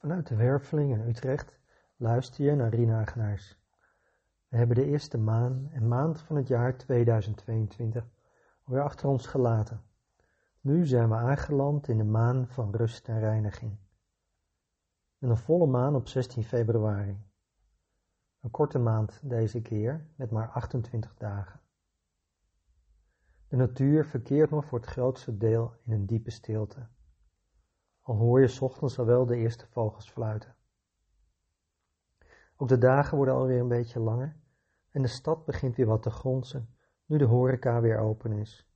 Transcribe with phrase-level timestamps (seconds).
[0.00, 1.58] Vanuit de Werveling in Utrecht
[1.96, 3.58] luister je naar Rienagenaars.
[4.48, 8.06] We hebben de eerste maan en maand van het jaar 2022
[8.64, 9.82] alweer achter ons gelaten.
[10.60, 13.76] Nu zijn we aangeland in de maan van rust en reiniging.
[15.18, 17.18] Een volle maan op 16 februari.
[18.40, 21.60] Een korte maand deze keer met maar 28 dagen.
[23.48, 26.88] De natuur verkeert nog voor het grootste deel in een diepe stilte
[28.10, 30.54] al hoor je ochtends al wel de eerste vogels fluiten.
[32.56, 34.36] Ook de dagen worden alweer een beetje langer
[34.90, 36.74] en de stad begint weer wat te gronzen
[37.06, 38.68] nu de horeca weer open is.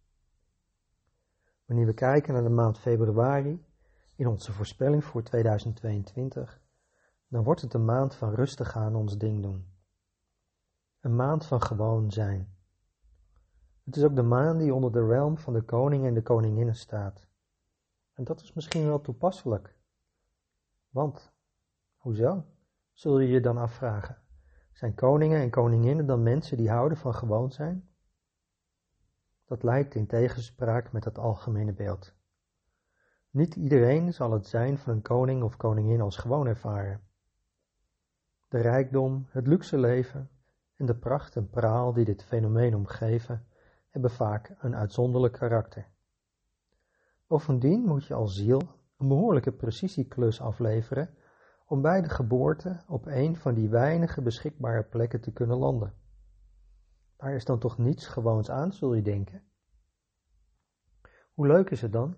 [1.64, 3.64] Wanneer we kijken naar de maand februari
[4.16, 6.60] in onze voorspelling voor 2022,
[7.28, 9.66] dan wordt het een maand van rustig aan ons ding doen.
[11.00, 12.56] Een maand van gewoon zijn.
[13.84, 16.76] Het is ook de maand die onder de realm van de koning en de koninginnen
[16.76, 17.26] staat.
[18.14, 19.74] En dat is misschien wel toepasselijk.
[20.90, 21.32] Want,
[21.96, 22.44] hoezo?
[22.92, 24.22] Zul je je dan afvragen.
[24.72, 27.88] Zijn koningen en koninginnen dan mensen die houden van gewoon zijn?
[29.44, 32.14] Dat lijkt in tegenspraak met het algemene beeld.
[33.30, 37.00] Niet iedereen zal het zijn van een koning of koningin als gewoon ervaren.
[38.48, 40.30] De rijkdom, het luxe leven
[40.76, 43.46] en de pracht en praal die dit fenomeen omgeven,
[43.88, 45.93] hebben vaak een uitzonderlijk karakter.
[47.26, 48.60] Bovendien moet je als ziel
[48.96, 51.14] een behoorlijke precisieklus afleveren
[51.66, 55.94] om bij de geboorte op een van die weinige beschikbare plekken te kunnen landen.
[57.16, 59.42] Daar is dan toch niets gewoons aan, zul je denken.
[61.34, 62.16] Hoe leuk is het dan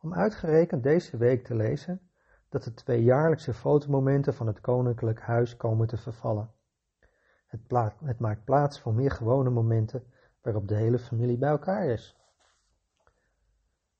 [0.00, 2.00] om uitgerekend deze week te lezen
[2.48, 6.50] dat de twee jaarlijkse fotomomenten van het koninklijk huis komen te vervallen.
[7.46, 7.60] Het,
[8.04, 10.04] het maakt plaats voor meer gewone momenten
[10.42, 12.16] waarop de hele familie bij elkaar is.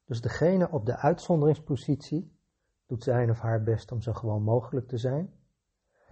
[0.09, 2.37] Dus degene op de uitzonderingspositie
[2.87, 5.33] doet zijn of haar best om zo gewoon mogelijk te zijn,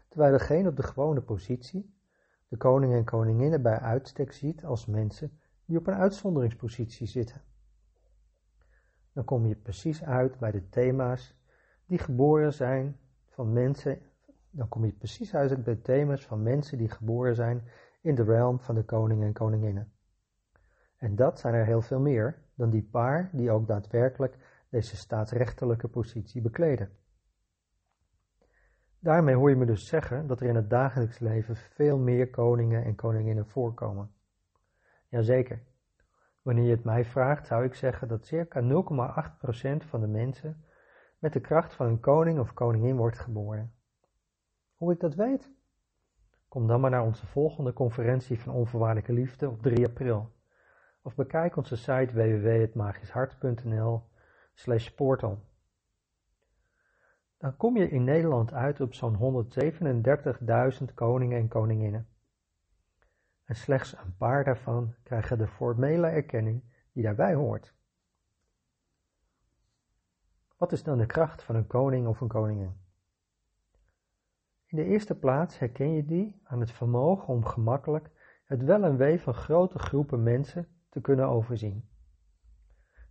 [0.08, 1.94] terwijl degene op de gewone positie
[2.48, 7.42] de koning en koninginnen bij uitstek ziet als mensen die op een uitzonderingspositie zitten.
[9.12, 11.34] Dan kom je precies uit bij de thema's
[11.86, 13.98] die geboren zijn van mensen,
[14.50, 17.62] dan kom je precies uit bij de thema's van mensen die geboren zijn
[18.00, 19.92] in de realm van de koning en koninginnen.
[20.96, 24.36] En dat zijn er heel veel meer, dan die paar die ook daadwerkelijk
[24.68, 26.90] deze staatsrechtelijke positie bekleden.
[28.98, 32.84] Daarmee hoor je me dus zeggen dat er in het dagelijks leven veel meer koningen
[32.84, 34.10] en koninginnen voorkomen.
[35.08, 35.62] Jazeker.
[36.42, 40.64] Wanneer je het mij vraagt, zou ik zeggen dat circa 0,8% van de mensen
[41.18, 43.72] met de kracht van een koning of koningin wordt geboren.
[44.76, 45.50] Hoe ik dat weet?
[46.48, 50.35] Kom dan maar naar onze volgende conferentie van onvoorwaardelijke liefde op 3 april
[51.06, 54.02] of bekijk onze site www.hetmagischhart.nl.
[57.38, 59.44] Dan kom je in Nederland uit op zo'n
[60.78, 62.08] 137.000 koningen en koninginnen.
[63.44, 66.62] En slechts een paar daarvan krijgen de formele erkenning
[66.92, 67.74] die daarbij hoort.
[70.56, 72.76] Wat is dan de kracht van een koning of een koningin?
[74.66, 78.10] In de eerste plaats herken je die aan het vermogen om gemakkelijk
[78.44, 81.88] het wel en wee van grote groepen mensen te kunnen overzien.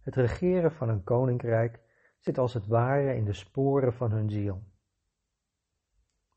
[0.02, 1.82] Het regeren van een koninkrijk
[2.20, 4.64] zit als het ware in de sporen van hun ziel.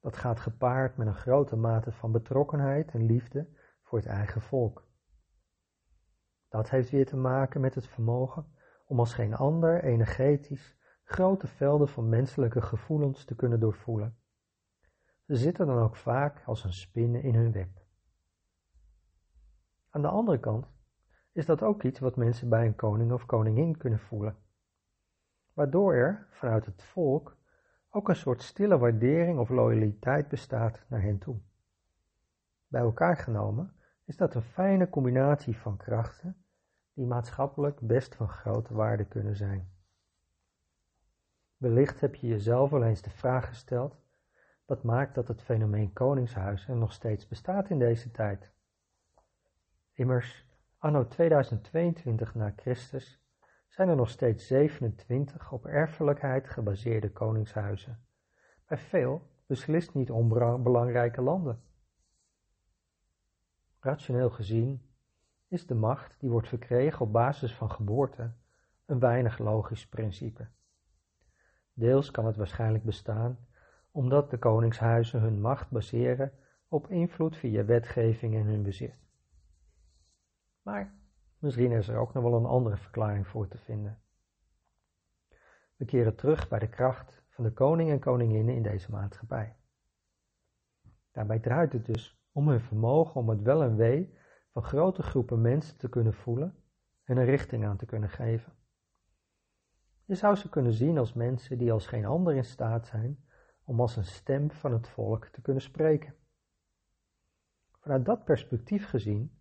[0.00, 3.48] Dat gaat gepaard met een grote mate van betrokkenheid en liefde
[3.82, 4.86] voor het eigen volk.
[6.48, 8.52] Dat heeft weer te maken met het vermogen
[8.86, 14.18] om als geen ander energetisch grote velden van menselijke gevoelens te kunnen doorvoelen.
[15.26, 17.70] Ze zitten dan ook vaak als een spin in hun web.
[19.90, 20.76] Aan de andere kant
[21.32, 24.36] is dat ook iets wat mensen bij een koning of koningin kunnen voelen.
[25.52, 27.36] Waardoor er, vanuit het volk,
[27.90, 31.36] ook een soort stille waardering of loyaliteit bestaat naar hen toe.
[32.66, 33.72] Bij elkaar genomen
[34.04, 36.44] is dat een fijne combinatie van krachten
[36.92, 39.70] die maatschappelijk best van grote waarde kunnen zijn.
[41.56, 43.96] Wellicht heb je jezelf al eens de vraag gesteld:
[44.64, 48.52] wat maakt dat het fenomeen koningshuis er nog steeds bestaat in deze tijd?
[49.92, 50.47] Immers,
[50.80, 53.20] Anno 2022 na Christus
[53.68, 58.04] zijn er nog steeds 27 op erfelijkheid gebaseerde koningshuizen,
[58.66, 61.62] bij veel beslist niet onbelangrijke landen.
[63.80, 64.82] Rationeel gezien
[65.48, 68.32] is de macht die wordt verkregen op basis van geboorte
[68.86, 70.48] een weinig logisch principe.
[71.72, 73.46] Deels kan het waarschijnlijk bestaan
[73.90, 76.32] omdat de koningshuizen hun macht baseren
[76.68, 79.07] op invloed via wetgeving en hun bezit.
[80.68, 80.94] Maar
[81.38, 83.98] misschien is er ook nog wel een andere verklaring voor te vinden.
[85.76, 89.56] We keren terug bij de kracht van de koning en koninginnen in deze maatschappij.
[91.12, 94.16] Daarbij draait het dus om hun vermogen om het wel en wee
[94.52, 96.56] van grote groepen mensen te kunnen voelen
[97.04, 98.52] en een richting aan te kunnen geven.
[100.04, 103.24] Je zou ze kunnen zien als mensen die als geen ander in staat zijn
[103.64, 106.14] om als een stem van het volk te kunnen spreken.
[107.78, 109.37] Vanuit dat perspectief gezien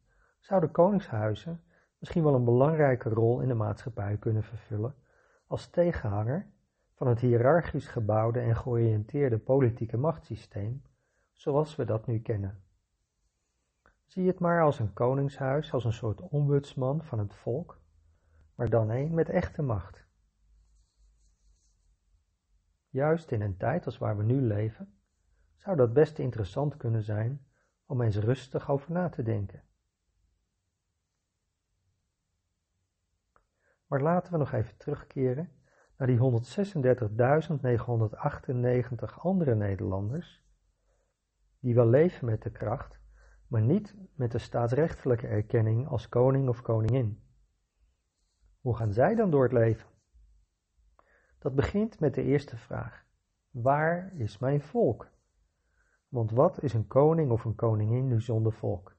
[0.48, 1.64] zouden koningshuizen
[1.98, 4.96] misschien wel een belangrijke rol in de maatschappij kunnen vervullen
[5.48, 6.48] als tegenhanger
[6.94, 10.82] van het hiërarchisch gebouwde en georiënteerde politieke machtssysteem
[11.34, 12.64] zoals we dat nu kennen.
[14.06, 17.82] Zie het maar als een koningshuis, als een soort ombudsman van het volk,
[18.56, 20.06] maar dan een met echte macht.
[22.90, 25.00] Juist in een tijd als waar we nu leven,
[25.56, 27.46] zou dat best interessant kunnen zijn
[27.86, 29.67] om eens rustig over na te denken.
[33.88, 35.52] Maar laten we nog even terugkeren
[35.98, 36.24] naar die 136.998
[39.22, 40.46] andere Nederlanders
[41.60, 43.00] die wel leven met de kracht,
[43.48, 47.22] maar niet met de staatsrechtelijke erkenning als koning of koningin.
[48.62, 49.90] Hoe gaan zij dan door het leven?
[51.40, 53.06] Dat begint met de eerste vraag:
[53.50, 55.10] Waar is mijn volk?
[56.08, 58.96] Want wat is een koning of een koningin nu zonder volk?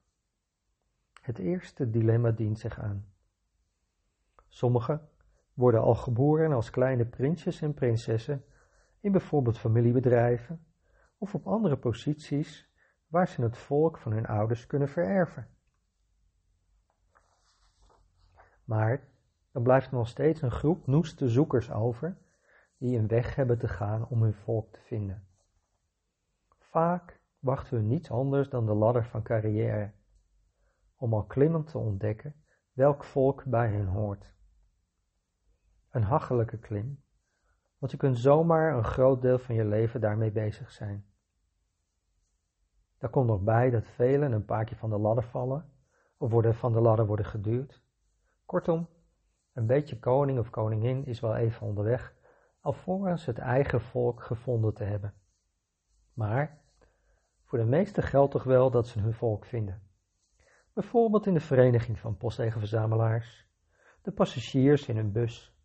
[1.20, 3.12] Het eerste dilemma dient zich aan.
[4.48, 5.08] Sommigen
[5.54, 8.44] worden al geboren als kleine prinsjes en prinsessen
[9.00, 10.66] in bijvoorbeeld familiebedrijven
[11.18, 12.68] of op andere posities
[13.06, 15.48] waar ze het volk van hun ouders kunnen vererven.
[18.64, 19.08] Maar
[19.52, 22.16] dan blijft nog steeds een groep noeste zoekers over
[22.78, 25.26] die een weg hebben te gaan om hun volk te vinden.
[26.58, 29.92] Vaak wachten we niets anders dan de ladder van carrière,
[30.96, 32.34] om al klimmend te ontdekken
[32.72, 34.36] welk volk bij hen hoort.
[35.98, 37.02] Een hachelijke klim,
[37.78, 41.04] want je kunt zomaar een groot deel van je leven daarmee bezig zijn.
[42.98, 45.70] Daar komt nog bij dat velen een paar keer van de ladder vallen
[46.16, 47.82] of worden van de ladder worden geduwd.
[48.46, 48.88] Kortom,
[49.52, 52.14] een beetje koning of koningin is wel even onderweg,
[52.60, 55.14] alvorens het eigen volk gevonden te hebben.
[56.12, 56.60] Maar
[57.44, 59.82] voor de meesten geldt toch wel dat ze hun volk vinden.
[60.72, 63.48] Bijvoorbeeld in de vereniging van postzegenverzamelaars,
[64.02, 65.56] de passagiers in hun bus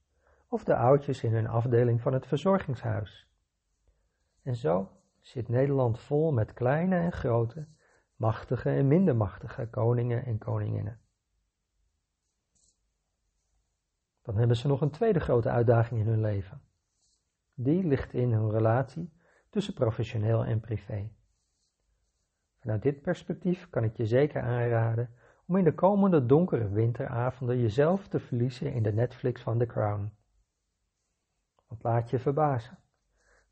[0.53, 3.27] of de oudjes in hun afdeling van het verzorgingshuis.
[4.41, 7.67] En zo zit Nederland vol met kleine en grote,
[8.15, 10.99] machtige en minder machtige koningen en koninginnen.
[14.21, 16.61] Dan hebben ze nog een tweede grote uitdaging in hun leven.
[17.53, 19.13] Die ligt in hun relatie
[19.49, 21.11] tussen professioneel en privé.
[22.59, 25.09] Vanuit dit perspectief kan ik je zeker aanraden
[25.45, 30.11] om in de komende donkere winteravonden jezelf te verliezen in de Netflix van The Crown.
[31.73, 32.77] Want laat je verbazen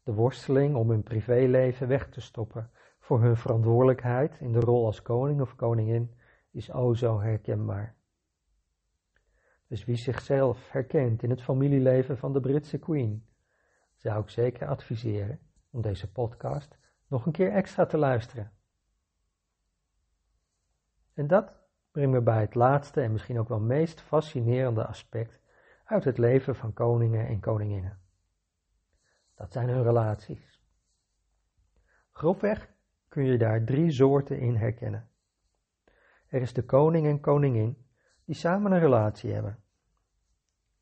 [0.03, 5.01] de worsteling om hun privéleven weg te stoppen voor hun verantwoordelijkheid in de rol als
[5.01, 6.13] koning of koningin
[6.51, 7.95] is o zo herkenbaar.
[9.67, 13.25] Dus wie zichzelf herkent in het familieleven van de Britse Queen,
[13.95, 15.39] zou ik zeker adviseren
[15.71, 16.77] om deze podcast
[17.07, 18.51] nog een keer extra te luisteren.
[21.13, 21.53] En dat
[21.91, 25.39] brengt me bij het laatste en misschien ook wel meest fascinerende aspect
[25.83, 28.00] uit het leven van koningen en koninginnen.
[29.41, 30.61] Dat zijn hun relaties.
[32.11, 32.73] Grofweg
[33.07, 35.09] kun je daar drie soorten in herkennen.
[36.27, 37.87] Er is de koning en koningin
[38.25, 39.63] die samen een relatie hebben.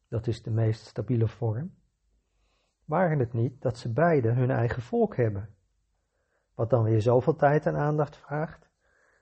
[0.07, 1.75] Dat is de meest stabiele vorm.
[2.85, 5.55] Waren het niet dat ze beiden hun eigen volk hebben,
[6.53, 8.69] wat dan weer zoveel tijd en aandacht vraagt,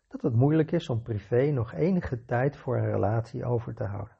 [0.07, 4.16] dat het moeilijk is om privé nog enige tijd voor een relatie over te houden.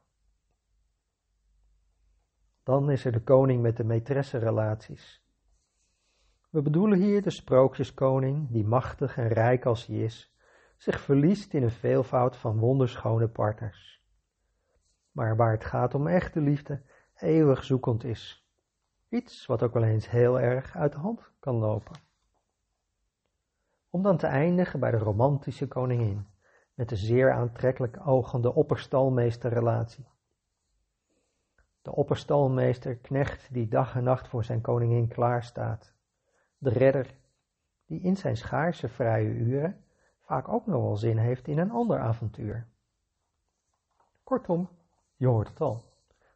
[2.68, 5.24] Dan is er de koning met de maîtresse-relaties.
[6.50, 10.34] We bedoelen hier de sprookjeskoning, die machtig en rijk als hij is,
[10.76, 14.02] zich verliest in een veelvoud van wonderschone partners.
[15.12, 16.82] Maar waar het gaat om echte liefde,
[17.14, 18.48] eeuwig zoekend is.
[19.08, 22.00] Iets wat ook wel eens heel erg uit de hand kan lopen.
[23.90, 26.26] Om dan te eindigen bij de romantische koningin,
[26.74, 30.06] met de zeer aantrekkelijk ogende opperstalmeesterrelatie.
[31.88, 35.94] De opperstalmeester knecht die dag en nacht voor zijn koningin klaarstaat.
[36.58, 37.18] De redder
[37.86, 39.84] die in zijn schaarse vrije uren
[40.20, 42.66] vaak ook nog wel zin heeft in een ander avontuur.
[44.24, 44.68] Kortom,
[45.16, 45.84] je hoort het al.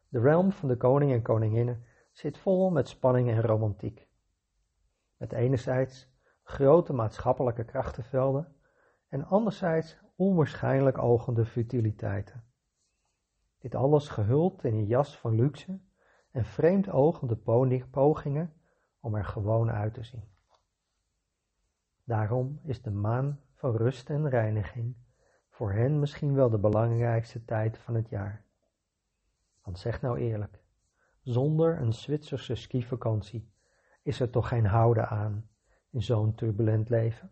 [0.09, 4.07] De realm van de koning en koninginnen zit vol met spanning en romantiek.
[5.17, 6.09] Met enerzijds
[6.43, 8.55] grote maatschappelijke krachtenvelden
[9.09, 12.43] en anderzijds onwaarschijnlijk ogende futiliteiten.
[13.63, 15.79] Dit alles gehuld in een jas van luxe
[16.31, 17.35] en vreemd ogende
[17.91, 18.53] pogingen
[18.99, 20.23] om er gewoon uit te zien.
[22.03, 24.95] Daarom is de maan van rust en reiniging
[25.49, 28.45] voor hen misschien wel de belangrijkste tijd van het jaar.
[29.61, 30.63] Want zeg nou eerlijk,
[31.21, 33.51] zonder een Zwitserse skivakantie
[34.01, 35.49] is er toch geen houden aan
[35.89, 37.31] in zo'n turbulent leven?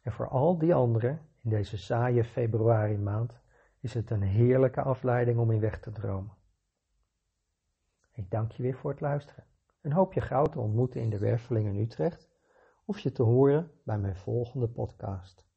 [0.00, 3.40] En voor al die anderen in deze saaie februari maand
[3.80, 6.36] is het een heerlijke afleiding om in weg te dromen.
[8.12, 9.44] Ik dank je weer voor het luisteren
[9.80, 12.28] en hoop je gauw te ontmoeten in de Werveling in Utrecht
[12.84, 15.47] of je te horen bij mijn volgende podcast.